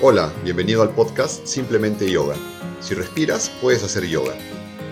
[0.00, 2.36] Hola, bienvenido al podcast Simplemente Yoga.
[2.78, 4.32] Si respiras, puedes hacer yoga.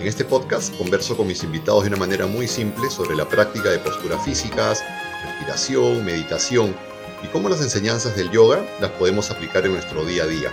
[0.01, 3.71] En este podcast converso con mis invitados de una manera muy simple sobre la práctica
[3.71, 4.82] de posturas físicas,
[5.24, 6.74] respiración, meditación
[7.22, 10.50] y cómo las enseñanzas del yoga las podemos aplicar en nuestro día a día.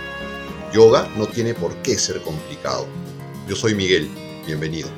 [0.72, 2.86] Yoga no tiene por qué ser complicado.
[3.48, 4.08] Yo soy Miguel,
[4.46, 4.88] bienvenido.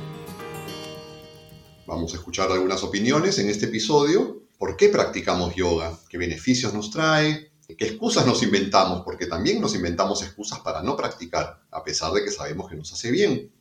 [1.87, 4.43] Vamos a escuchar algunas opiniones en este episodio.
[4.59, 5.99] ¿Por qué practicamos yoga?
[6.11, 7.56] ¿Qué beneficios nos trae?
[7.67, 9.03] ¿Qué excusas nos inventamos?
[9.03, 12.93] Porque también nos inventamos excusas para no practicar, a pesar de que sabemos que nos
[12.93, 13.53] hace bien.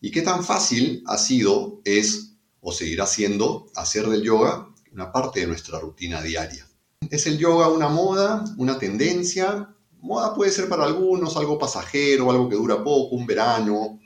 [0.00, 5.40] ¿Y qué tan fácil ha sido, es o seguirá siendo hacer del yoga una parte
[5.40, 6.68] de nuestra rutina diaria?
[7.10, 9.74] ¿Es el yoga una moda, una tendencia?
[10.00, 14.00] Moda puede ser para algunos algo pasajero, algo que dura poco, un verano,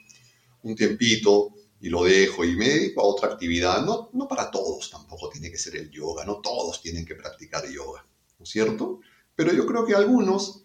[0.62, 3.84] un tiempito, y lo dejo y me dedico a otra actividad.
[3.84, 7.68] No, no para todos tampoco tiene que ser el yoga, no todos tienen que practicar
[7.68, 8.06] yoga,
[8.38, 9.00] ¿no es cierto?
[9.42, 10.62] Pero yo creo que algunos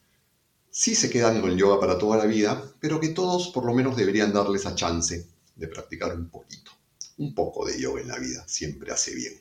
[0.70, 3.98] sí se quedan con yoga para toda la vida, pero que todos por lo menos
[3.98, 6.70] deberían darle esa chance de practicar un poquito.
[7.18, 9.34] Un poco de yoga en la vida siempre hace bien.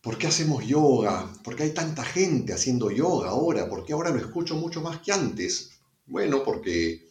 [0.00, 1.28] ¿Por qué hacemos yoga?
[1.42, 3.68] ¿Por qué hay tanta gente haciendo yoga ahora?
[3.68, 5.72] ¿Por qué ahora lo escucho mucho más que antes?
[6.06, 7.08] Bueno, porque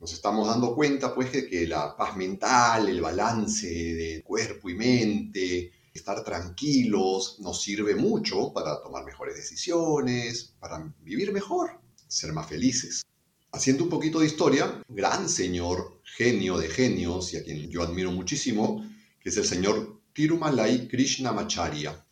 [0.00, 5.70] nos estamos dando cuenta pues que la paz mental, el balance de cuerpo y mente,
[5.96, 13.04] estar tranquilos nos sirve mucho para tomar mejores decisiones, para vivir mejor, ser más felices.
[13.52, 18.12] Haciendo un poquito de historia, gran señor, genio de genios y a quien yo admiro
[18.12, 18.84] muchísimo,
[19.20, 22.06] que es el señor Tirumalai Krishnamacharya.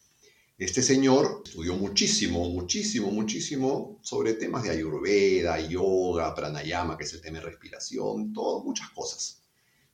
[0.57, 7.21] Este señor estudió muchísimo, muchísimo, muchísimo sobre temas de ayurveda, yoga, pranayama, que es el
[7.21, 9.43] tema de respiración, todo, muchas cosas.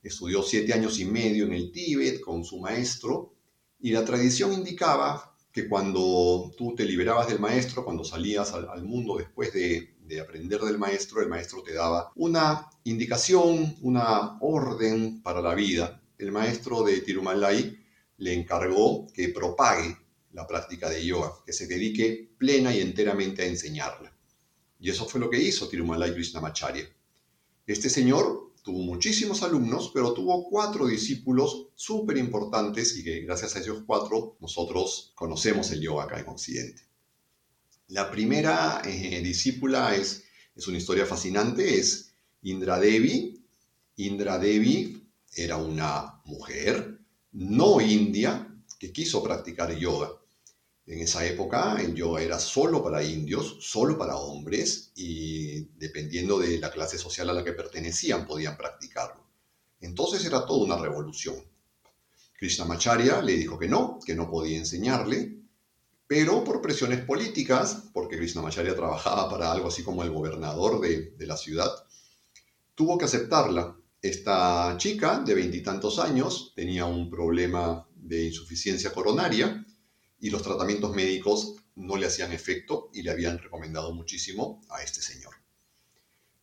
[0.03, 3.33] Estudió siete años y medio en el Tíbet con su maestro
[3.81, 9.17] y la tradición indicaba que cuando tú te liberabas del maestro, cuando salías al, mundo
[9.17, 15.41] después de, de, aprender del maestro, el maestro te daba una indicación, una orden para
[15.41, 16.01] la vida.
[16.17, 17.77] El maestro de Tirumalai
[18.17, 19.97] le encargó que propague
[20.31, 24.13] la práctica de yoga, que se dedique plena y enteramente a enseñarla.
[24.79, 26.87] Y eso fue lo que hizo Tirumalai Krishnamacharya.
[27.67, 33.59] Este señor tuvo muchísimos alumnos, pero tuvo cuatro discípulos súper importantes y que gracias a
[33.59, 36.83] esos cuatro nosotros conocemos el yoga acá en Occidente.
[37.87, 40.23] La primera eh, discípula es,
[40.55, 42.13] es una historia fascinante, es
[42.43, 43.43] Indra Devi.
[43.97, 45.05] Indra Devi
[45.35, 46.99] era una mujer
[47.33, 48.47] no india
[48.79, 50.20] que quiso practicar yoga.
[50.87, 56.71] En esa época yoga era solo para indios, solo para hombres y dependiendo de la
[56.71, 59.27] clase social a la que pertenecían podían practicarlo.
[59.79, 61.35] Entonces era toda una revolución.
[62.37, 65.37] Krishnamacharya le dijo que no, que no podía enseñarle,
[66.07, 71.25] pero por presiones políticas, porque Krishnamacharya trabajaba para algo así como el gobernador de, de
[71.27, 71.69] la ciudad,
[72.73, 73.77] tuvo que aceptarla.
[74.01, 79.63] Esta chica de veintitantos años tenía un problema de insuficiencia coronaria
[80.21, 85.01] y los tratamientos médicos no le hacían efecto y le habían recomendado muchísimo a este
[85.01, 85.33] señor.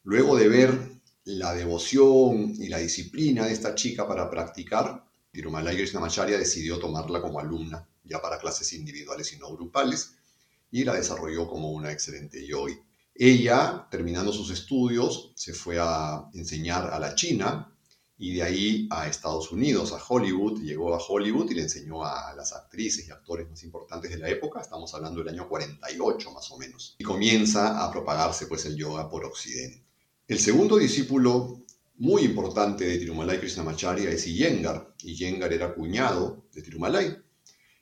[0.02, 6.38] Luego de ver la devoción y la disciplina de esta chica para practicar, Tirumalai Krishnamacharya
[6.38, 10.14] decidió tomarla como alumna, ya para clases individuales y no grupales,
[10.70, 12.78] y la desarrolló como una excelente yogi.
[13.14, 17.77] Ella, terminando sus estudios, se fue a enseñar a la China
[18.18, 22.34] y de ahí a Estados Unidos, a Hollywood, llegó a Hollywood y le enseñó a
[22.34, 26.50] las actrices y actores más importantes de la época, estamos hablando del año 48 más
[26.50, 29.84] o menos, y comienza a propagarse pues el yoga por Occidente.
[30.26, 31.62] El segundo discípulo
[31.98, 34.94] muy importante de Tirumalai Krishnamacharya es Iyengar.
[35.02, 37.16] Iyengar era cuñado de Tirumalai.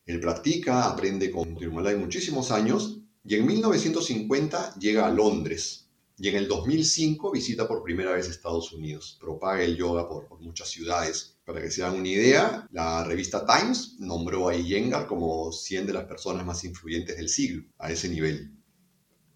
[0.04, 5.85] Él practica, aprende con Tirumalai muchísimos años y en 1950 llega a Londres
[6.18, 9.18] y en el 2005 visita por primera vez Estados Unidos.
[9.20, 11.36] Propaga el yoga por, muchas ciudades.
[11.44, 15.92] Para que se hagan una idea, la revista Times nombró a Iyengar como 100 de
[15.92, 18.50] las personas más influyentes del siglo, a ese nivel.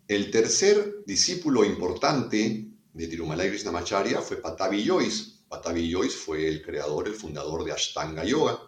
[0.09, 5.41] El tercer discípulo importante de Tirumalai Krishnamacharya fue Patavi Joyce.
[5.49, 8.59] Patavi Joyce fue el creador, el fundador de Ashtanga Yoga,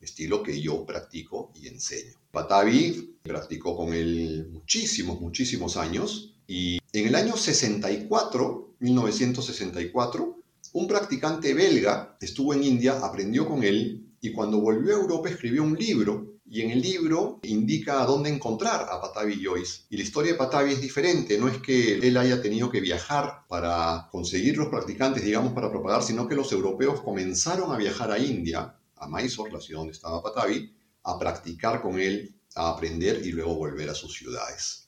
[0.00, 2.14] estilo que yo practico y enseño.
[2.30, 10.38] Patavi practicó con él muchísimos, muchísimos años y en el año 64, 1964,
[10.72, 15.62] un practicante belga estuvo en India, aprendió con él y cuando volvió a Europa escribió
[15.62, 19.82] un libro y en el libro indica dónde encontrar a Patavi Joyce.
[19.90, 23.44] Y la historia de Patavi es diferente, no es que él haya tenido que viajar
[23.46, 28.18] para conseguir los practicantes, digamos, para propagar, sino que los europeos comenzaron a viajar a
[28.18, 30.72] India, a Mysore, la ciudad donde estaba Patavi,
[31.02, 34.87] a practicar con él, a aprender y luego volver a sus ciudades.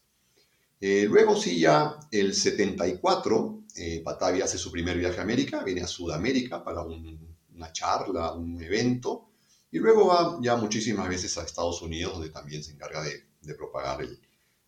[0.80, 5.82] Eh, luego sí, ya el 74, eh, Batavia hace su primer viaje a América, viene
[5.82, 9.28] a Sudamérica para una charla, un evento,
[9.70, 14.06] y luego va ya muchísimas veces a Estados Unidos, donde también se encarga de, propagar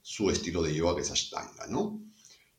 [0.02, 2.00] su estilo de yoga, que es Ashtanga, ¿no?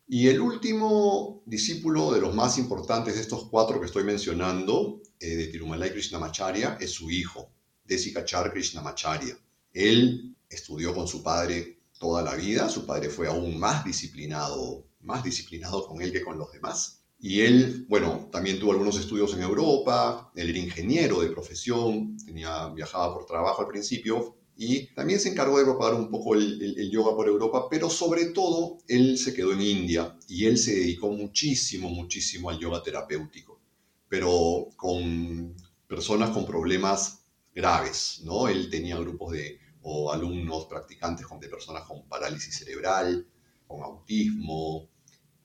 [0.07, 5.35] Y el último discípulo de los más importantes de estos cuatro que estoy mencionando, eh,
[5.35, 7.51] de Tirumalai Krishnamacharya, es su hijo,
[7.85, 9.37] Desikachar Krishnamacharya.
[9.73, 15.23] Él estudió con su padre toda la vida, su padre fue aún más disciplinado, más
[15.23, 17.03] disciplinado con él que con los demás.
[17.19, 22.67] Y él, bueno, también tuvo algunos estudios en Europa, él era ingeniero de profesión, tenía,
[22.69, 27.15] viajaba por trabajo al principio, y también se encargó de propagar un poco el, yoga
[27.15, 31.89] por Europa, pero sobre todo él se quedó en India y él se dedicó muchísimo,
[31.89, 33.59] muchísimo al yoga terapéutico,
[34.07, 35.55] pero con
[35.87, 37.25] personas con problemas
[37.55, 38.47] graves, ¿no?
[38.47, 43.27] Él tenía grupos de o alumnos practicantes de personas con parálisis cerebral,
[43.67, 44.89] con autismo,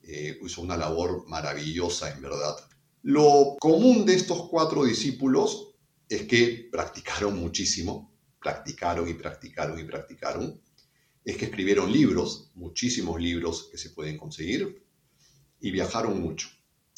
[0.03, 2.57] eh, hizo una labor maravillosa en verdad.
[3.03, 5.75] Lo común de estos cuatro discípulos
[6.09, 10.61] es que practicaron muchísimo, practicaron y practicaron y practicaron,
[11.25, 14.83] es que escribieron libros, muchísimos libros que se pueden conseguir,
[15.61, 16.49] y viajaron mucho.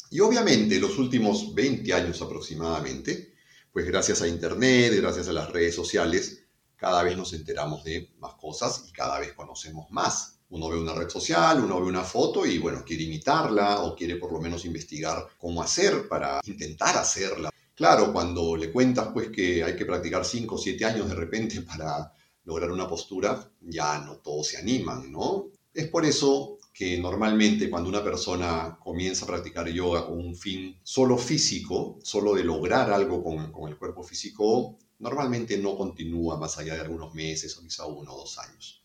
[0.09, 3.33] Y obviamente los últimos 20 años aproximadamente,
[3.73, 6.40] pues gracias a Internet, gracias a las redes sociales,
[6.81, 10.39] cada vez nos enteramos de más cosas y cada vez conocemos más.
[10.49, 14.15] Uno ve una red social, uno ve una foto y bueno, quiere imitarla o quiere
[14.15, 17.51] por lo menos investigar cómo hacer para intentar hacerla.
[17.75, 21.61] Claro, cuando le cuentas pues que hay que practicar 5 o 7 años de repente
[21.71, 22.11] para
[22.45, 25.49] lograr una postura, ya no todos se animan, ¿no?
[25.71, 30.79] Es por eso que normalmente cuando una persona comienza a practicar yoga con un fin
[30.81, 36.57] solo físico, solo de lograr algo con, con el cuerpo físico, normalmente no continúa más
[36.57, 38.83] allá de algunos meses o quizá uno o dos años.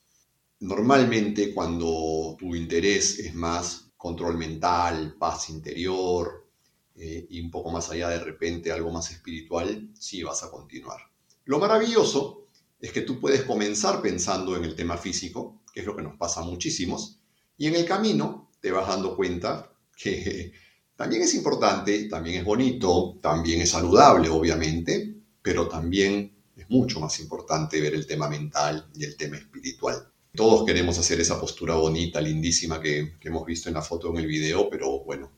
[0.61, 6.47] Normalmente cuando tu interés es más control mental, paz interior,
[6.95, 10.99] eh, y un poco más allá de repente algo más espiritual, sí vas a continuar.
[11.45, 12.47] Lo maravilloso
[12.81, 16.17] es que tú puedes comenzar pensando en el tema físico, que es lo que nos
[16.17, 17.21] pasa a muchísimos,
[17.59, 20.53] y en el camino te vas dando cuenta que
[20.97, 25.16] también es importante, también es bonito, también es saludable, obviamente,
[25.47, 30.09] pero también es mucho más importante ver el tema mental y el tema espiritual.
[30.35, 34.27] Todos queremos hacer esa postura bonita, lindísima que, hemos visto en la foto, en el
[34.27, 35.31] video, pero bueno,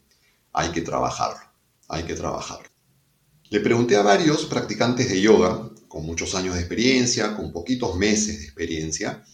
[0.54, 1.46] hay que trabajarlo
[1.90, 2.60] hay que trabajar.
[3.50, 8.38] Le pregunté a varios practicantes de yoga, con muchos años de experiencia, con poquitos meses
[8.38, 9.24] de experiencia,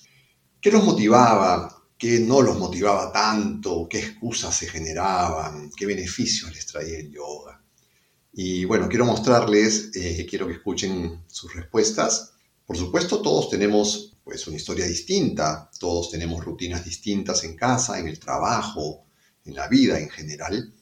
[0.60, 6.66] qué los motivaba, qué no los motivaba tanto, qué excusas se generaban, qué beneficios les
[6.66, 7.63] traía el yoga.
[8.34, 12.32] Y bueno, quiero mostrarles, eh, quiero que escuchen sus respuestas.
[12.66, 18.08] Por supuesto, todos tenemos pues una historia distinta, todos tenemos rutinas distintas en casa, en
[18.08, 19.04] el trabajo,
[19.44, 20.72] en la vida en general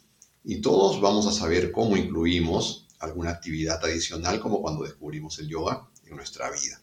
[0.45, 5.89] y todos vamos a saber cómo incluimos alguna actividad adicional como cuando descubrimos el yoga
[6.05, 6.81] en nuestra vida.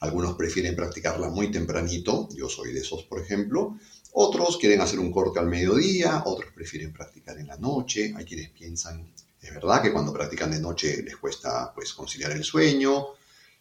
[0.00, 3.76] Algunos prefieren practicarla muy tempranito, yo soy de esos por ejemplo,
[4.12, 8.50] otros quieren hacer un corte al mediodía, otros prefieren practicar en la noche, hay quienes
[8.50, 13.06] piensan, es verdad que cuando practican de noche les cuesta pues conciliar el sueño.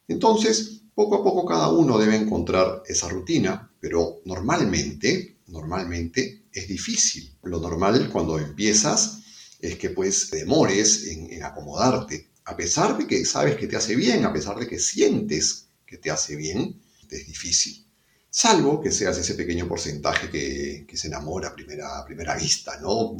[0.07, 7.35] Entonces, poco a poco cada uno debe encontrar esa rutina, pero normalmente, normalmente es difícil.
[7.43, 9.19] Lo normal cuando empiezas
[9.59, 14.25] es que pues demores en, acomodarte, a pesar de que sabes que te hace bien,
[14.25, 17.85] a pesar de que sientes que te hace bien, es difícil.
[18.29, 23.17] Salvo que seas ese pequeño porcentaje que, se enamora a primera, primera vista, ¿no?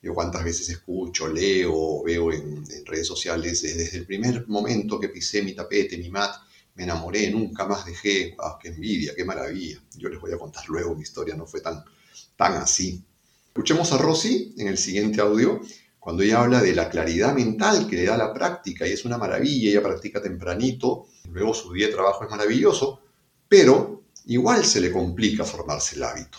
[0.00, 5.42] Yo cuántas veces escucho, leo, veo en, redes sociales, desde el primer momento que pisé
[5.42, 6.34] mi tapete, mi mat,
[6.74, 9.82] me enamoré, nunca más dejé, ah, qué envidia, qué maravilla.
[9.96, 11.82] Yo les voy a contar luego, mi historia no fue tan,
[12.36, 13.02] tan así.
[13.48, 15.60] Escuchemos a Rosy en el siguiente audio,
[15.98, 19.18] cuando ella habla de la claridad mental que le da la práctica y es una
[19.18, 23.00] maravilla, ella practica tempranito, luego su día de trabajo es maravilloso,
[23.48, 26.38] pero igual se le complica formarse el hábito.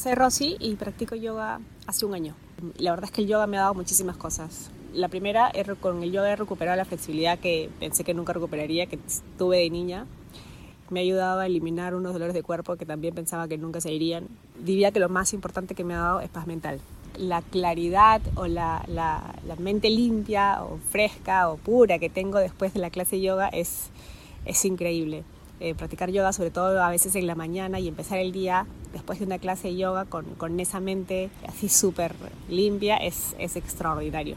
[0.00, 2.34] Soy Rosy y practico yoga hace un año.
[2.78, 4.70] La verdad es que el yoga me ha dado muchísimas cosas.
[4.94, 8.98] La primera, con el yoga he recuperado la flexibilidad que pensé que nunca recuperaría, que
[9.36, 10.06] tuve de niña
[10.88, 13.92] me ha ayudado a eliminar unos dolores de cuerpo que también pensaba que nunca se
[13.92, 14.26] irían.
[14.58, 16.80] Diría que lo más importante que me ha dado es paz mental.
[17.18, 22.80] La claridad o la, la, mente limpia o fresca o pura que tengo después de
[22.80, 23.90] la clase de yoga es,
[24.46, 25.24] es increíble.
[25.60, 29.18] Eh, practicar yoga, sobre todo a veces en la mañana y empezar el día después
[29.18, 32.14] de una clase de yoga con, con esa mente así súper
[32.48, 34.36] limpia, es, es extraordinario.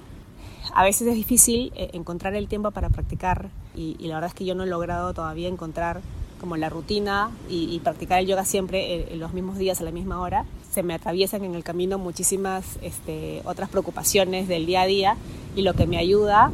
[0.74, 4.46] A veces es difícil eh, encontrar el tiempo para practicar y, la verdad es que
[4.46, 6.02] yo no he logrado todavía encontrar
[6.40, 10.20] como la rutina y, practicar el yoga siempre en, los mismos días a la misma
[10.20, 15.18] hora, se me atraviesan en el camino muchísimas este, otras preocupaciones del día a día
[15.56, 16.52] y lo que me ayuda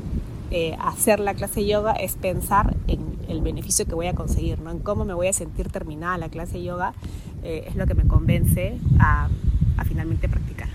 [0.51, 4.13] eh, a hacer la clase de yoga es pensar en el beneficio que voy a
[4.13, 4.72] conseguir, ¿no?
[4.72, 6.94] en cómo me voy a sentir terminada la clase de yoga,
[7.43, 9.29] eh, es lo que me convence a,
[9.88, 10.69] finalmente practicar.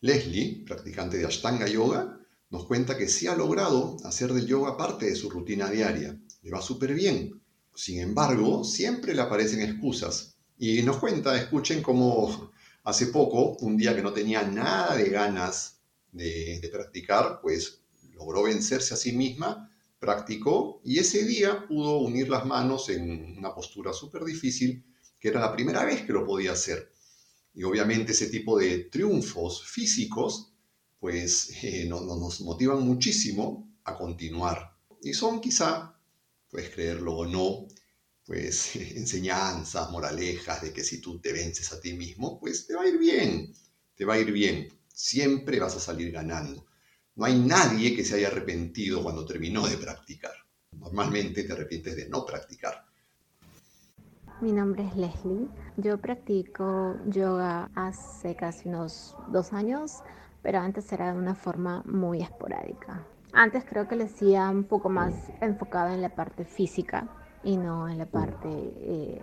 [0.00, 2.18] Leslie, practicante de Ashtanga Yoga,
[2.48, 6.18] nos cuenta que sí ha logrado hacer del yoga parte de su rutina diaria.
[6.42, 7.40] Le va súper bien.
[7.74, 10.36] Sin embargo, siempre le aparecen excusas.
[10.58, 12.50] Y nos cuenta, escuchen cómo
[12.84, 15.80] hace poco, un día que no tenía nada de ganas
[16.12, 17.82] de practicar, pues
[18.14, 19.69] logró vencerse a sí misma,
[20.00, 24.82] practicó y ese día pudo unir las manos en una postura súper difícil,
[25.20, 26.92] que era la primera vez que lo podía hacer.
[27.52, 30.54] Y obviamente ese tipo de triunfos físicos,
[30.98, 34.74] pues eh, nos motivan muchísimo a continuar.
[35.02, 35.94] Y son quizá,
[36.50, 37.68] puedes creerlo o no,
[38.24, 42.82] pues enseñanzas, moralejas de que si tú te vences a ti mismo, pues te va
[42.82, 43.54] a ir bien,
[43.94, 44.68] te va a ir bien.
[44.88, 46.69] Siempre vas a salir ganando.
[47.20, 50.32] No hay nadie que se haya arrepentido cuando terminó de practicar.
[50.78, 52.86] Normalmente te arrepientes de no practicar.
[54.40, 55.46] Mi nombre es Leslie.
[55.76, 59.98] Yo practico yoga hace casi unos dos años,
[60.40, 63.06] pero antes era de una forma muy esporádica.
[63.34, 65.12] Antes creo que lo hacía un poco más
[65.42, 67.06] enfocado en la parte física
[67.44, 69.20] y no en la parte eh,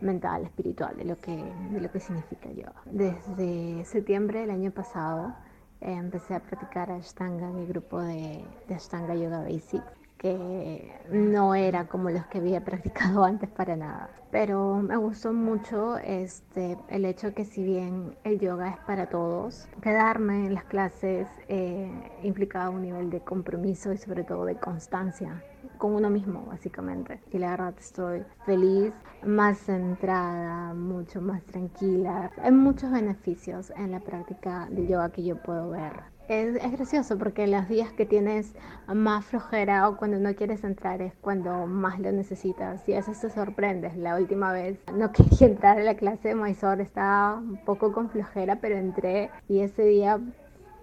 [0.00, 1.32] mental, espiritual de lo, que,
[1.72, 2.80] de lo que significa yoga.
[2.84, 5.34] Desde septiembre del año pasado
[5.80, 12.10] empecé a practicar Ashtanga el grupo de, de Ashtanga Yoga Basics que no era como
[12.10, 14.10] los que había practicado antes para nada.
[14.30, 19.66] Pero me gustó mucho este, el hecho que si bien el yoga es para todos,
[19.80, 21.90] quedarme en las clases eh,
[22.22, 25.42] implicaba un nivel de compromiso y sobre todo de constancia
[25.80, 27.20] con uno mismo, básicamente.
[27.32, 28.92] Y la verdad estoy feliz,
[29.24, 32.30] más centrada, mucho más tranquila.
[32.40, 37.48] Hay muchos beneficios en la práctica del yoga que yo puedo ver es, gracioso porque
[37.48, 38.54] los días que tienes
[38.86, 43.20] más flojera o cuando no quieres entrar es cuando más lo necesitas y a veces
[43.20, 43.96] te sorprendes.
[43.96, 48.10] La última vez no quería entrar a la clase de Mysore, estaba un poco con
[48.10, 50.20] flojera, pero entré y ese día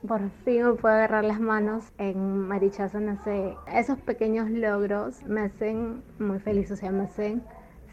[0.05, 3.55] por fin me puedo agarrar las manos en marichazo, no sé.
[3.73, 7.43] Esos pequeños logros me hacen muy feliz, o sea, me hacen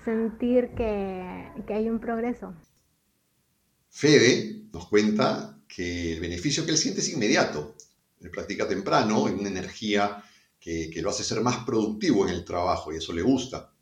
[0.04, 2.54] sentir que, que hay un progreso.
[3.88, 7.76] Fede nos cuenta que el beneficio que él siente es inmediato.
[8.20, 10.22] Él practica temprano, en una energía
[10.64, 13.72] que, lo hace ser más productivo en el trabajo y eso le gusta.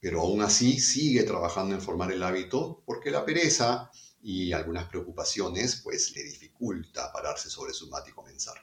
[0.00, 3.90] Pero aún así sigue trabajando en formar el hábito porque la pereza
[4.26, 8.56] y algunas preocupaciones pues le dificulta pararse sobre su mat y comenzar.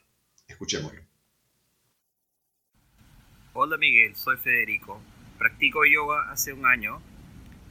[0.47, 1.01] Escuchémoslo.
[3.53, 4.99] Hola Miguel, soy Federico.
[5.37, 6.99] Practico yoga hace un año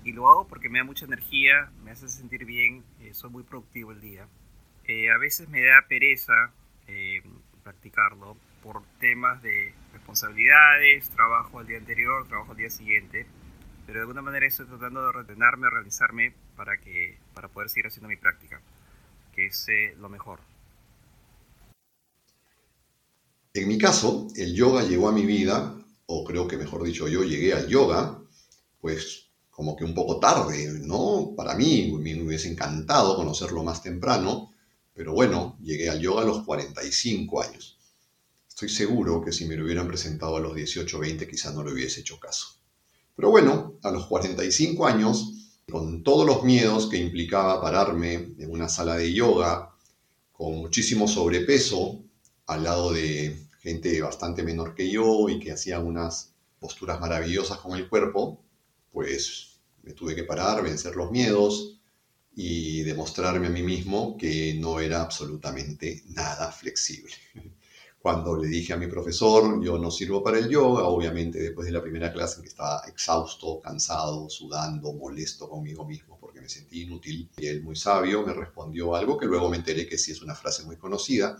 [0.04, 3.42] y lo hago porque me da mucha energía, me hace sentir bien, eh, soy muy
[3.42, 4.28] productivo el día.
[4.84, 6.52] Eh, a veces me da pereza
[6.86, 7.22] eh,
[7.64, 13.26] practicarlo por temas de responsabilidades, trabajo al día anterior, trabajo al día siguiente,
[13.90, 18.08] pero de alguna manera estoy tratando de retenerme, organizarme para, que, para poder seguir haciendo
[18.08, 18.62] mi práctica,
[19.34, 20.38] que es eh, lo mejor.
[23.52, 25.74] En mi caso, el yoga llegó a mi vida,
[26.06, 28.22] o creo que mejor dicho, yo llegué al yoga,
[28.80, 31.34] pues como que un poco tarde, ¿no?
[31.36, 34.52] Para mí me hubiese encantado conocerlo más temprano,
[34.94, 37.76] pero bueno, llegué al yoga a los 45 años.
[38.48, 41.64] Estoy seguro que si me lo hubieran presentado a los 18 o 20 quizás no
[41.64, 42.59] le hubiese hecho caso.
[43.20, 45.34] Pero bueno, a los 45 años,
[45.70, 49.74] con todos los miedos que implicaba pararme en una sala de yoga,
[50.32, 52.00] con muchísimo sobrepeso,
[52.46, 57.76] al lado de gente bastante menor que yo y que hacía unas posturas maravillosas con
[57.76, 58.40] el cuerpo,
[58.90, 61.78] pues me tuve que parar, vencer los miedos,
[62.34, 67.12] y demostrarme a mí mismo que no era absolutamente nada flexible.
[68.00, 71.72] Cuando le dije a mi profesor, yo no sirvo para el yoga, obviamente después de
[71.72, 76.82] la primera clase en que estaba exhausto, cansado, sudando, molesto conmigo mismo porque me sentí
[76.82, 80.22] inútil, y él muy sabio me respondió algo que luego me enteré que sí es
[80.22, 81.36] una frase muy conocida,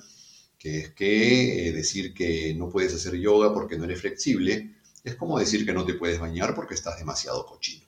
[0.58, 5.14] que es que eh, decir que no puedes hacer yoga porque no eres flexible es
[5.14, 7.86] como decir que no te puedes bañar porque estás demasiado cochino.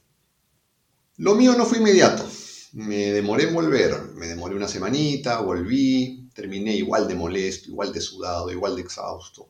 [1.18, 2.26] Lo mío no fue inmediato.
[2.72, 8.00] Me demoré en volver, me demoré una semanita, volví, terminé igual de molesto, igual de
[8.00, 9.48] sudado, igual de exhausto.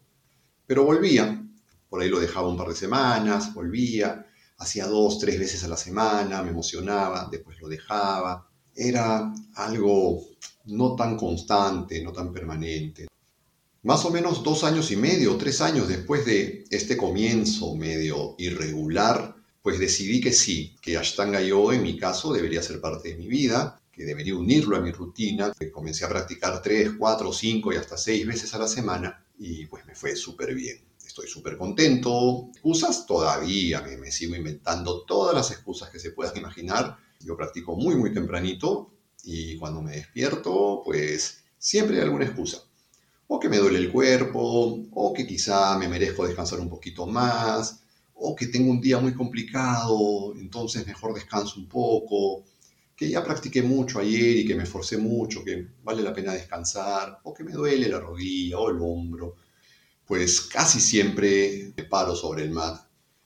[0.66, 1.42] Pero volvía,
[1.88, 4.26] por ahí lo dejaba un par de semanas, volvía,
[4.58, 8.48] hacía dos, tres veces a la semana, me emocionaba, después lo dejaba.
[8.74, 10.24] Era algo
[10.66, 13.08] no tan constante, no tan permanente.
[13.82, 19.34] Más o menos dos años y medio, tres años después de este comienzo medio irregular,
[19.60, 23.26] pues decidí que sí, que Ashtanga Yoga en mi caso debería ser parte de mi
[23.26, 28.26] vida, debería unirlo a mi rutina, comencé a practicar tres, cuatro, cinco y hasta seis
[28.26, 30.84] veces a la semana y pues me fue súper bien.
[31.04, 32.48] Estoy súper contento.
[32.52, 36.96] Excusas todavía, me, me sigo inventando todas las excusas que se puedan imaginar.
[37.20, 38.92] Yo practico muy, muy tempranito
[39.24, 42.62] y cuando me despierto, pues siempre hay alguna excusa.
[43.28, 47.82] O que me duele el cuerpo, o que quizá me merezco descansar un poquito más,
[48.14, 52.44] o que tengo un día muy complicado, entonces mejor descanso un poco,
[52.96, 57.18] que ya practiqué mucho ayer y que me esforcé mucho, que vale la pena descansar,
[57.24, 59.36] o que me duele la rodilla o el hombro,
[60.06, 62.80] pues casi siempre me paro sobre el mat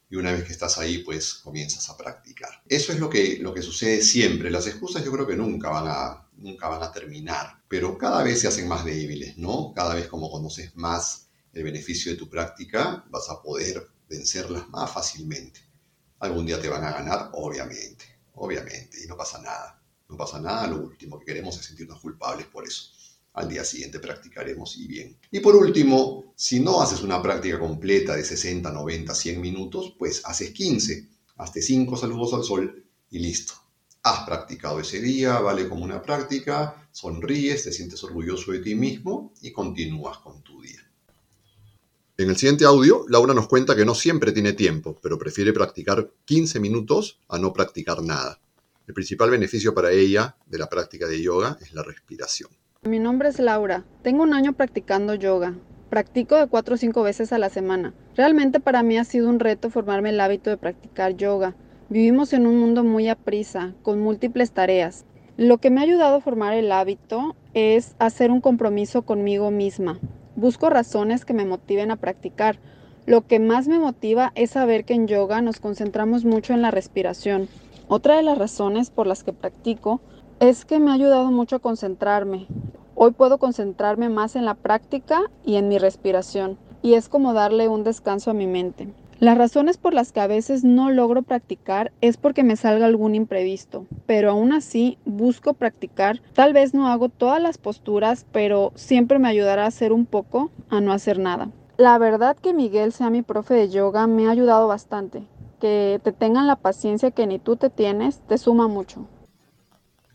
[0.09, 2.63] y una vez que estás ahí, pues comienzas a practicar.
[2.69, 4.51] Eso es lo que, lo que sucede siempre.
[4.51, 8.41] Las excusas yo creo que nunca van, a, nunca van a terminar, pero cada vez
[8.41, 9.73] se hacen más débiles, ¿no?
[9.75, 14.91] Cada vez como conoces más el beneficio de tu práctica, vas a poder vencerlas más
[14.93, 15.61] fácilmente.
[16.21, 18.05] Algún día te van a ganar, obviamente,
[18.37, 19.83] obviamente, y no pasa nada.
[20.09, 22.91] No pasa nada, lo último que queremos es sentirnos culpables por eso.
[23.35, 25.19] Al día siguiente practicaremos y bien.
[25.31, 30.23] Y por último, si no haces una práctica completa de 60, 90, 100 minutos, pues
[30.25, 33.55] haces 15, hazte 5 saludos al sol y listo.
[34.03, 39.35] Has practicado ese día, vale como una práctica, sonríes, te sientes orgulloso de ti mismo
[39.43, 40.86] y continúas con tu día.
[42.19, 46.09] En el siguiente audio, Laura nos cuenta que no siempre tiene tiempo, pero prefiere practicar
[46.25, 48.41] 15 minutos a no practicar nada.
[48.87, 52.49] El principal beneficio para ella de la práctica de yoga es la respiración.
[52.85, 53.85] Mi nombre es Laura.
[54.03, 55.57] Tengo un año practicando yoga.
[55.91, 57.93] Practico de 4 o 5 veces a la semana.
[58.15, 61.55] Realmente para mí ha sido un reto formarme el hábito de practicar yoga.
[61.91, 65.05] Vivimos en un mundo muy aprisa, con múltiples tareas.
[65.37, 70.01] Lo que me ha ayudado a formar el hábito es hacer un compromiso conmigo misma,
[70.37, 72.59] Busco razones que me motiven a practicar.
[73.07, 76.71] Lo que más me motiva es saber que en yoga nos concentramos mucho en la
[76.71, 77.49] respiración.
[77.89, 80.03] Otra de las razones por las que practico
[80.39, 82.47] es que me ha ayudado mucho a concentrarme.
[82.95, 87.69] Hoy puedo concentrarme más en la práctica y en mi respiración, y es como darle
[87.69, 88.89] un descanso a mi mente.
[89.19, 93.15] Las razones por las que a veces no logro practicar es porque me salga algún
[93.15, 96.21] imprevisto, pero aún así busco practicar.
[96.35, 100.51] Tal vez no hago todas las posturas, pero siempre me ayudará a hacer un poco
[100.69, 101.51] a no hacer nada.
[101.79, 105.27] La verdad que Miguel sea mi profe de yoga me ha ayudado bastante.
[105.61, 109.09] Que te tengan la paciencia que ni tú te tienes te suma mucho.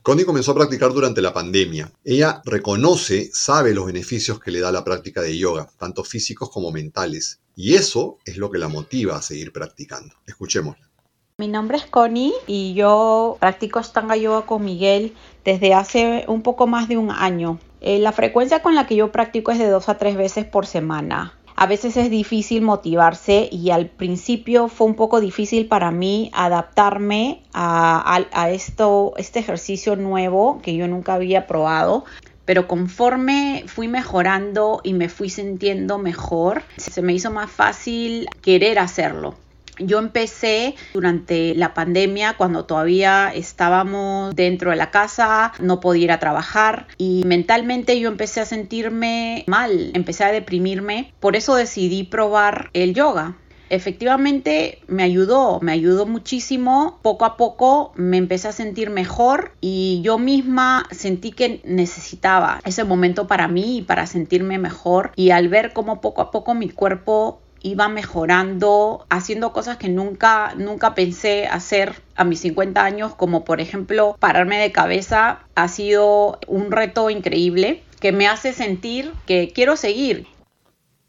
[0.04, 1.92] Connie comenzó a practicar durante la pandemia.
[2.04, 6.72] Ella reconoce, sabe los beneficios que le da la práctica de yoga, tanto físicos como
[6.72, 7.41] mentales.
[7.56, 10.16] Y eso es lo que la motiva a seguir practicando.
[10.26, 10.90] Escuchémosla.
[11.38, 16.68] Mi nombre es Connie y yo practico Ashtanga Yoga con Miguel desde hace un poco
[16.68, 17.58] más de un año.
[17.82, 20.68] Eh, la frecuencia con la que yo practico es de dos a tres veces por
[20.68, 21.34] semana.
[21.56, 27.44] A veces es difícil motivarse y al principio fue un poco difícil para mí adaptarme
[27.54, 32.06] a, esto, este ejercicio nuevo que yo nunca había probado
[32.46, 38.80] pero conforme fui mejorando y me fui sintiendo mejor, se me hizo más fácil querer
[38.80, 39.36] hacerlo.
[39.80, 46.12] Yo empecé durante la pandemia cuando todavía estábamos dentro de la casa, no podía ir
[46.12, 51.14] a trabajar y mentalmente yo empecé a sentirme mal, empecé a deprimirme.
[51.20, 53.36] Por eso decidí probar el yoga
[53.72, 57.00] efectivamente me ayudó, me ayudó muchísimo.
[57.02, 62.84] Poco a poco me empecé a sentir mejor y yo misma sentí que necesitaba ese
[62.84, 65.12] momento para mí y para sentirme mejor.
[65.16, 70.54] Y al ver cómo poco a poco mi cuerpo iba mejorando, haciendo cosas que nunca,
[70.58, 76.40] nunca pensé hacer a mis 50 años, como por ejemplo pararme de cabeza, ha sido
[76.48, 80.28] un reto increíble que me hace sentir que quiero seguir.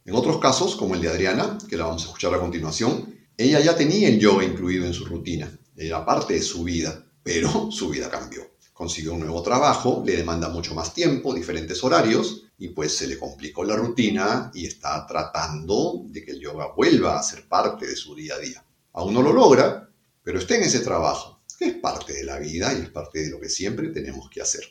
[0.05, 3.61] En otros casos, como el de Adriana, que la vamos a escuchar a continuación, ella
[3.61, 7.89] ya tenía el yoga incluido en su rutina, era parte de su vida, pero su
[7.89, 8.51] vida cambió.
[8.73, 13.19] Consiguió un nuevo trabajo, le demanda mucho más tiempo, diferentes horarios, y pues se le
[13.19, 17.97] complicó la rutina y está tratando de que el yoga vuelva a ser parte de
[17.97, 18.65] su día a día.
[18.95, 19.89] Aún no lo logra,
[20.23, 23.31] pero está en ese trabajo, que es parte de la vida y es parte de
[23.31, 24.65] lo que siempre tenemos que hacer.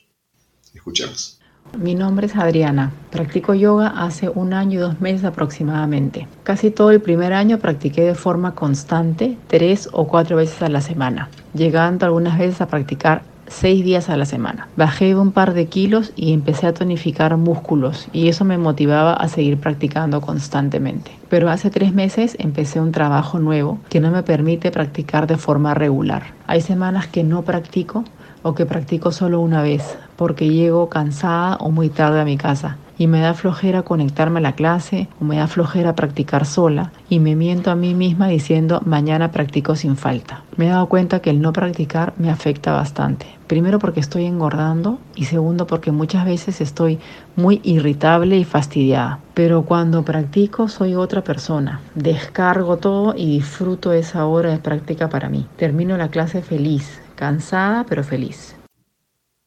[0.73, 1.40] Escuchemos.
[1.81, 2.91] Mi nombre es Adriana.
[3.11, 6.27] Practico yoga hace un año y dos meses aproximadamente.
[6.43, 10.81] Casi todo el primer año practiqué de forma constante, tres o cuatro veces a la
[10.81, 14.67] semana, llegando algunas veces a practicar seis días a la semana.
[14.75, 19.27] Bajé un par de kilos y empecé a tonificar músculos y eso me motivaba a
[19.27, 21.11] seguir practicando constantemente.
[21.29, 25.73] Pero hace tres meses empecé un trabajo nuevo que no me permite practicar de forma
[25.73, 26.33] regular.
[26.47, 28.03] Hay semanas que no practico
[28.43, 32.77] o que practico solo una vez porque llego cansada o muy tarde a mi casa
[33.01, 37.19] y me da flojera conectarme a la clase o me da flojera practicar sola y
[37.19, 40.43] me miento a mí misma diciendo mañana practico sin falta.
[40.55, 43.25] Me he dado cuenta que el no practicar me afecta bastante.
[43.47, 46.99] Primero porque estoy engordando y segundo porque muchas veces estoy
[47.35, 49.17] muy irritable y fastidiada.
[49.33, 51.81] Pero cuando practico soy otra persona.
[51.95, 55.47] Descargo todo y disfruto esa hora de práctica para mí.
[55.57, 58.55] Termino la clase feliz, cansada pero feliz.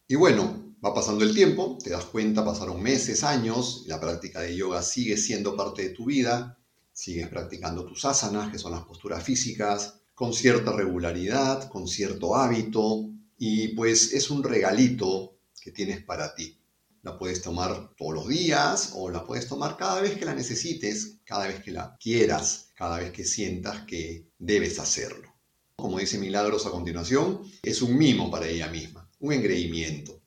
[0.07, 4.55] Y bueno, Va pasando el tiempo, te das cuenta, pasaron meses, años, la práctica de
[4.55, 6.59] yoga sigue siendo parte de tu vida,
[6.93, 13.09] sigues practicando tus asanas, que son las posturas físicas, con cierta regularidad, con cierto hábito,
[13.39, 16.61] y pues es un regalito que tienes para ti.
[17.01, 21.17] La puedes tomar todos los días o la puedes tomar cada vez que la necesites,
[21.25, 25.34] cada vez que la quieras, cada vez que sientas que debes hacerlo.
[25.77, 30.21] Como dice Milagros a continuación, es un mimo para ella misma, un engreimiento.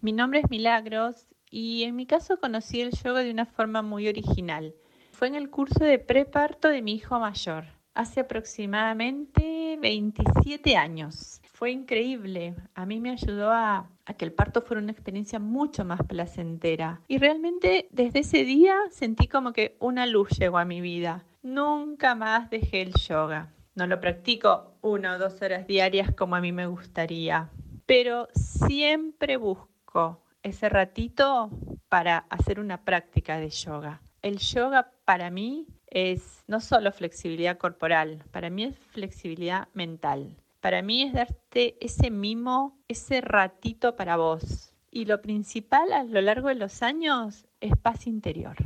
[0.00, 4.06] Mi nombre es Milagros y en mi caso conocí el yoga de una forma muy
[4.06, 4.74] original.
[5.12, 11.40] Fue en el curso de preparto de mi hijo mayor, hace aproximadamente 27 años.
[11.52, 15.84] Fue increíble, a mí me ayudó a, a, que el parto fuera una experiencia mucho
[15.84, 17.00] más placentera.
[17.08, 21.24] Y realmente desde ese día sentí como que una luz llegó a mi vida.
[21.42, 23.52] Nunca más dejé el yoga.
[23.74, 27.50] No lo practico una o dos horas diarias como a mí me gustaría,
[27.86, 31.50] pero siempre busco ese ratito
[31.88, 34.02] para hacer una práctica de yoga.
[34.20, 40.36] El yoga para mí es no solo flexibilidad corporal, para mí es flexibilidad mental.
[40.60, 44.74] Para mí es darte ese mimo, ese ratito para vos.
[44.90, 48.56] Y lo principal a lo largo de los años es paz interior.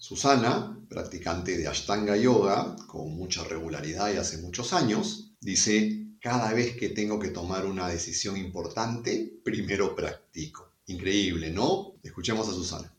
[0.00, 6.74] Susana, practicante de Ashtanga Yoga con mucha regularidad y hace muchos años, dice, cada vez
[6.74, 10.72] que tengo que tomar una decisión importante, primero practico.
[10.86, 11.96] Increíble, ¿no?
[12.02, 12.96] Escuchemos a Susana.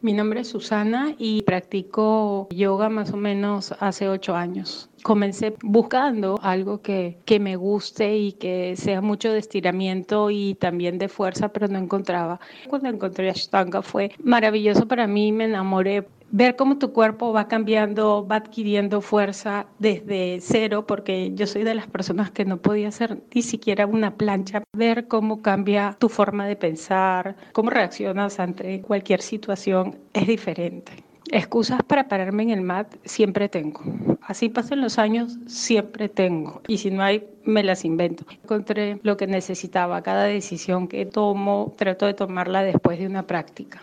[0.00, 4.88] Mi nombre es Susana y practico yoga más o menos hace ocho años.
[5.02, 10.98] Comencé buscando algo que, que, me guste y que sea mucho de estiramiento y también
[10.98, 12.38] de fuerza, pero no encontraba.
[12.68, 18.26] Cuando encontré Ashtanga fue maravilloso para mí, me enamoré ver cómo tu cuerpo va cambiando,
[18.26, 23.18] va adquiriendo fuerza desde cero, porque yo soy de las personas que no podía hacer
[23.34, 29.22] ni siquiera una plancha, ver cómo cambia tu forma de pensar, cómo reaccionas ante cualquier
[29.22, 30.92] situación es diferente.
[31.30, 33.82] Excusas para pararme en el mat siempre tengo.
[34.22, 36.62] Así pasan los años, siempre tengo.
[36.68, 38.24] Y si no hay, me las invento.
[38.42, 40.02] Encontré lo que necesitaba.
[40.02, 43.82] Cada decisión que tomo, trato de tomarla después de una práctica.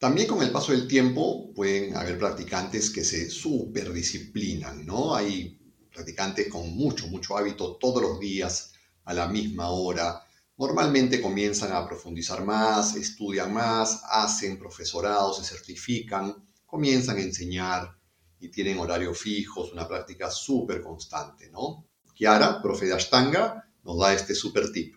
[0.00, 5.14] También con el paso del tiempo pueden haber practicantes que se superdisciplinan, ¿no?
[5.14, 5.60] Hay
[5.92, 8.72] practicantes con mucho, mucho hábito todos los días
[9.04, 10.22] a la misma hora.
[10.56, 17.94] Normalmente comienzan a profundizar más, estudian más, hacen profesorados, se certifican, comienzan a enseñar
[18.38, 21.84] y tienen horarios fijos, una práctica súper constante, ¿no?
[22.14, 24.96] Kiara, profe de Ashtanga, nos da este súper tip.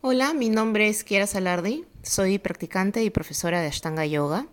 [0.00, 4.46] Hola, mi nombre es Kiara Salardi, soy practicante y profesora de Ashtanga Yoga.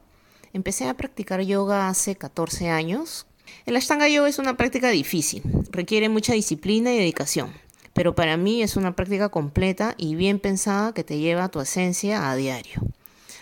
[0.54, 3.26] Empecé a practicar yoga hace 14 años.
[3.66, 7.52] El Ashtanga Yoga es una práctica difícil, requiere mucha disciplina y dedicación,
[7.94, 11.62] pero para mí es una práctica completa y bien pensada que te lleva a tu
[11.62, 12.82] esencia a diario.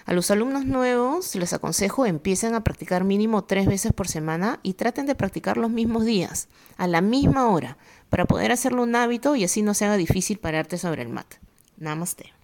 [0.06, 4.74] A los alumnos nuevos les aconsejo empiecen a practicar mínimo tres veces por semana y
[4.74, 7.78] traten de practicar los mismos días, a la misma hora,
[8.10, 11.26] para poder hacerlo un hábito y así no se haga difícil pararte sobre el mat.
[11.78, 12.35] Namaste.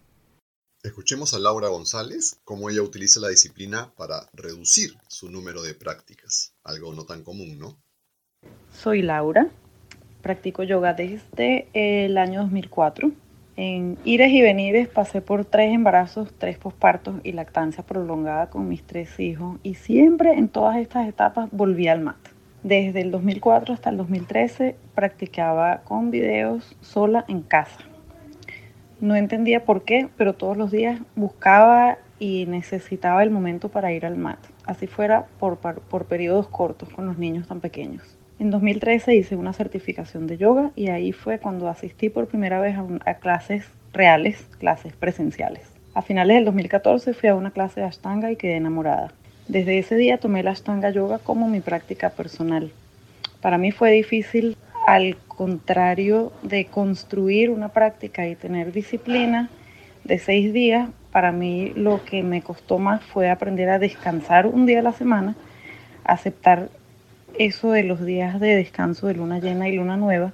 [0.84, 6.56] Escuchemos a Laura González cómo ella utiliza la disciplina para reducir su número de prácticas,
[6.63, 7.78] algo no tan común, ¿no?
[8.74, 9.48] Soy Laura,
[10.24, 13.12] practico yoga desde el año 2004.
[13.58, 18.82] En ires y venires pasé por tres embarazos, tres pospartos y lactancia prolongada con mis
[18.82, 22.17] tres hijos y siempre en todas estas etapas volví al mat.
[22.63, 27.90] Desde el 2004 hasta el 2013 practicaba con videos sola en casa
[29.01, 34.05] no entendía por qué, pero todos los días buscaba y necesitaba el momento para ir
[34.05, 38.03] al mat, así fuera por, por, periodos cortos con los niños tan pequeños.
[38.39, 42.77] En 2013 hice una certificación de yoga y ahí fue cuando asistí por primera vez
[42.77, 45.63] a, a clases reales, clases presenciales.
[45.93, 49.11] A finales del 2014 fui a una clase de Ashtanga y quedé enamorada.
[49.47, 52.71] Desde ese día tomé la Ashtanga Yoga como mi práctica personal.
[53.41, 54.57] Para mí fue difícil
[54.88, 59.50] al contrario de construir una práctica y tener disciplina
[60.04, 64.65] de seis días, para mí lo que me costó más fue aprender a descansar un
[64.65, 65.36] día a la semana,
[66.04, 66.70] aceptar
[67.38, 70.34] eso de los días de descanso de luna llena y luna nueva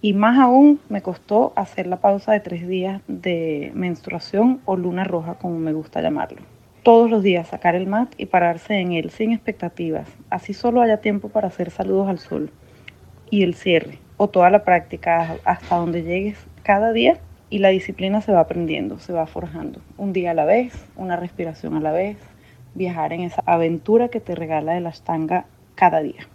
[0.00, 5.04] Y más aún me costó hacer la pausa de tres días de menstruación o luna
[5.04, 6.42] roja, como me gusta llamarlo.
[6.82, 10.08] Todos los días sacar el mat y pararse en él sin expectativas.
[10.30, 12.50] Así solo haya tiempo para hacer saludos al sol.
[13.32, 17.18] Y el cierre, o toda la práctica hasta donde llegues cada día
[17.48, 19.80] y la disciplina se va aprendiendo, se va forjando.
[19.96, 22.18] Un día a la vez, una respiración a la vez,
[22.74, 26.28] viajar en esa aventura que te regala el Ashtanga cada día.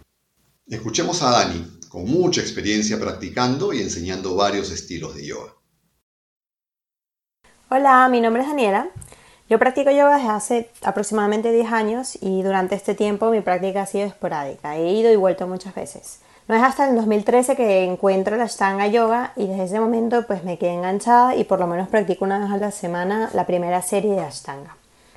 [0.66, 5.52] Escuchemos a Dani, con mucha experiencia practicando y enseñando varios estilos de yoga.
[7.70, 8.88] Hola, mi nombre es Daniela.
[9.48, 13.86] Yo practico yoga desde hace aproximadamente 10 años y durante este tiempo mi práctica ha
[13.86, 14.76] sido esporádica.
[14.76, 16.22] He ido y vuelto muchas veces.
[16.48, 20.44] No es hasta el 2013 que encuentro la Ashtanga Yoga y desde ese momento pues
[20.44, 23.82] me quedé enganchada y por lo menos practico una vez a la semana la primera
[23.82, 24.74] serie de Ashtanga.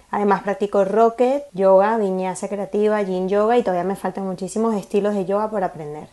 [0.10, 5.24] Además practico Rocket, Yoga, Vinyasa Creativa, Yin Yoga y todavía me faltan muchísimos estilos de
[5.24, 6.10] yoga por aprender.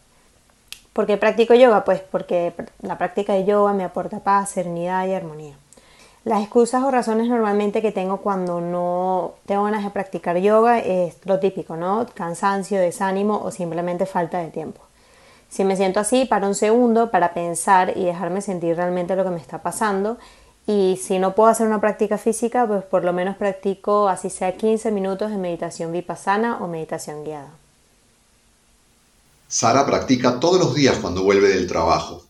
[0.92, 1.84] ¿Por qué practico yoga?
[1.84, 2.52] Pues porque
[2.82, 5.56] la práctica de yoga me aporta paz, serenidad y armonía.
[6.22, 11.16] Las excusas o razones normalmente que tengo cuando no tengo ganas de practicar yoga es
[11.24, 12.06] lo típico, ¿no?
[12.14, 14.87] Cansancio, desánimo o simplemente falta de tiempo.
[15.48, 19.30] Si me siento así, paro un segundo para pensar y dejarme sentir realmente lo que
[19.30, 20.18] me está pasando
[20.68, 24.54] y si no puedo hacer una práctica física, pues por lo menos practico así sea
[24.54, 27.54] 15 minutos de meditación vipassana o meditación guiada.
[29.46, 32.22] Sara practica todos los días cuando vuelve del trabajo.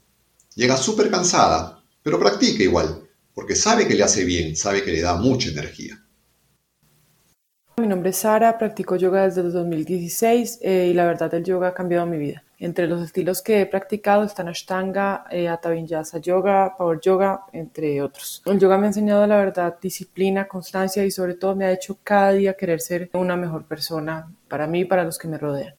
[0.55, 5.01] Llega súper cansada, pero practica igual, porque sabe que le hace bien, sabe que le
[5.01, 6.01] da mucha energía.
[7.77, 11.69] Mi nombre es Sara, practico yoga desde el 2016 eh, y la verdad el yoga
[11.69, 12.45] ha cambiado mi vida.
[12.61, 18.43] Entre los estilos que he practicado están Ashtanga, eh, Vinyasa Yoga, Power Yoga, entre otros.
[18.47, 21.99] El yoga me ha enseñado la verdad disciplina, constancia y sobre todo me ha hecho
[22.03, 25.75] cada día querer ser una mejor persona para mí y para los que me rodean.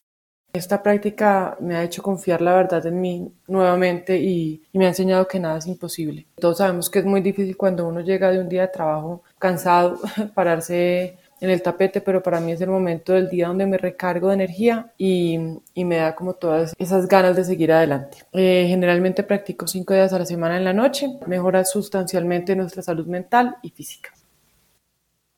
[0.52, 4.88] Esta práctica me ha hecho confiar la verdad en mí nuevamente y, y, me ha
[4.88, 6.26] enseñado que nada es imposible.
[6.36, 10.00] Todos sabemos que es muy difícil cuando uno llega de un día de trabajo cansado,
[10.34, 14.28] pararse en el tapete, pero para mí es el momento del día donde me recargo
[14.28, 15.38] de energía y,
[15.74, 18.18] me da como todas esas ganas de seguir adelante.
[18.32, 23.06] Eh, generalmente practico cinco días a la semana en la noche, mejora sustancialmente nuestra salud
[23.06, 24.14] mental y física.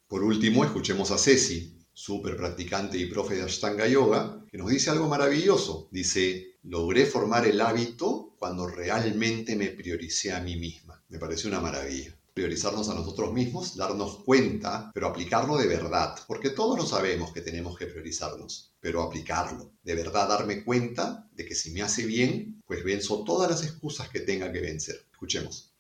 [0.09, 4.91] Por último, escuchemos a Ceci, súper practicante y profe de Ashtanga Yoga, que nos dice
[4.91, 5.89] algo maravilloso.
[5.91, 11.03] Dice, logré formar el hábito cuando realmente me prioricé a mí misma.
[11.09, 16.51] Me parece una maravilla priorizarnos a nosotros mismos, darnos cuenta, pero aplicarlo de verdad, porque
[16.51, 21.55] todos lo sabemos que tenemos que priorizarnos, pero aplicarlo, de verdad darme cuenta de que
[21.55, 24.97] si me hace bien, pues venzo todas las excusas que tenga que vencer.
[25.13, 25.73] Escuchemos.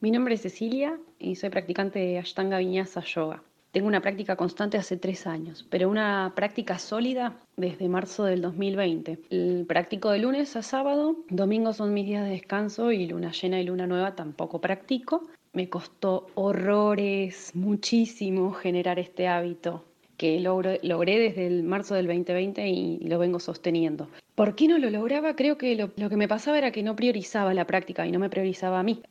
[0.00, 3.42] Mi nombre es Cecilia y soy practicante de Ashtanga Vinyasa Yoga.
[3.76, 9.18] Tengo una práctica constante hace tres años, pero una práctica sólida desde marzo del 2020.
[9.28, 13.60] El practico de lunes a sábado, domingos son mis días de descanso y luna llena
[13.60, 15.28] y luna nueva tampoco practico.
[15.52, 19.84] Me costó horrores, muchísimo generar este hábito
[20.16, 24.08] que logré desde el marzo del 2020 y lo vengo sosteniendo.
[24.34, 25.36] ¿Por qué no lo lograba?
[25.36, 28.20] Creo que lo, lo que me pasaba era que no priorizaba la práctica y no
[28.20, 29.02] me priorizaba a mí.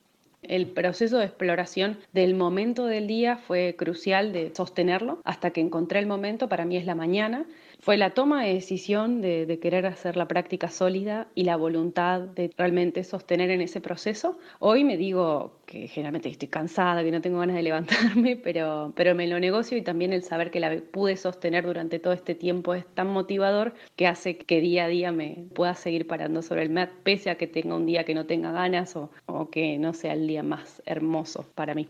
[0.50, 6.00] El proceso de exploración del momento del día fue crucial de sostenerlo hasta que encontré
[6.00, 7.46] el momento, para mí es la mañana,
[7.80, 12.52] fue la toma de decisión de, querer hacer la práctica sólida y la voluntad de
[12.58, 14.38] realmente sostener en ese proceso.
[14.60, 19.16] Hoy me digo que generalmente estoy cansada, que no tengo ganas de levantarme, pero, pero
[19.16, 22.74] me lo negocio y también el saber que la pude sostener durante todo este tiempo
[22.74, 26.70] es tan motivador que hace que día a día me pueda seguir parando sobre el
[26.70, 29.94] mat, pese a que tenga un día que no tenga ganas o, o que no
[29.94, 31.90] sea el día más hermoso para mí.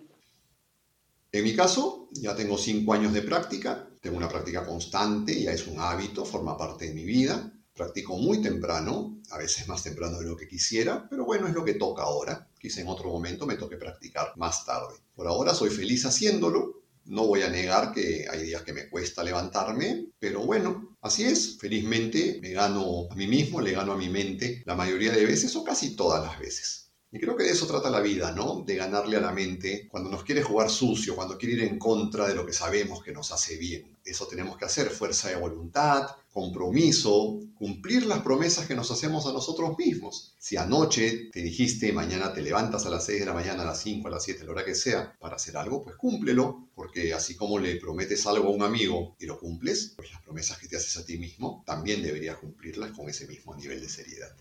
[1.32, 5.66] En mi caso, ya tengo cinco años de práctica, tengo una práctica constante, ya es
[5.66, 7.52] un hábito, forma parte de mi vida.
[7.74, 11.66] Practico muy temprano, a veces más temprano de lo que quisiera, pero bueno, es lo
[11.66, 12.48] que toca ahora.
[12.60, 14.94] Quizá en otro momento me toque practicar más tarde.
[15.16, 16.84] Por ahora soy feliz haciéndolo.
[17.06, 21.58] No voy a negar que hay días que me cuesta levantarme, pero bueno, así es.
[21.58, 25.56] Felizmente me gano a mí mismo, le gano a mi mente la mayoría de veces
[25.56, 26.85] o casi todas las veces.
[27.16, 28.66] Y creo que de eso trata la vida, ¿no?
[28.68, 32.28] De ganarle a la mente cuando nos quiere jugar sucio, cuando quiere ir en contra
[32.28, 33.96] de lo que sabemos que nos hace bien.
[34.04, 39.32] Eso tenemos que hacer, fuerza de voluntad, compromiso, cumplir las promesas que nos hacemos a
[39.32, 40.36] nosotros mismos.
[40.38, 43.82] Si anoche te dijiste mañana te levantas a las 6 de la mañana, a las
[43.82, 47.14] 5, a las 7, a la hora que sea, para hacer algo, pues cúmplelo, porque
[47.14, 50.68] así como le prometes algo a un amigo y lo cumples, pues las promesas que
[50.68, 54.36] te haces a ti mismo también deberías cumplirlas con ese mismo nivel de seriedad.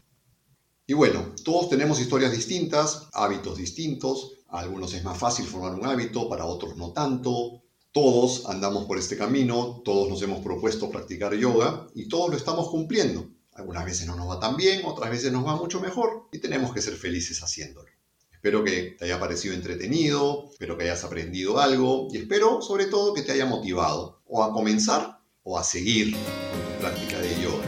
[0.86, 5.86] Y bueno, todos tenemos historias distintas, hábitos distintos, a algunos es más fácil formar un
[5.86, 7.62] hábito, para otros no tanto.
[7.90, 12.68] Todos andamos por este camino, todos nos hemos propuesto practicar yoga y todos lo estamos
[12.68, 13.28] cumpliendo.
[13.52, 16.74] Algunas veces no nos va tan bien, otras veces nos va mucho mejor y tenemos
[16.74, 17.88] que ser felices haciéndolo.
[18.32, 23.14] Espero que te haya parecido entretenido, espero que hayas aprendido algo y espero sobre todo
[23.14, 27.64] que te haya motivado o a comenzar o a seguir con tu práctica de yoga.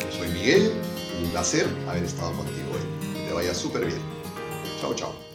[0.00, 0.72] Yo soy Miguel,
[1.22, 3.14] un placer haber estado contigo hoy.
[3.14, 4.00] Que te vaya súper bien.
[4.80, 5.25] Chao, chao.